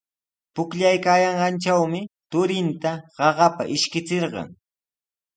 [0.55, 1.99] Pukllaykaayanqantrawmi
[2.31, 4.49] turinta qaqapa ishkichirqan.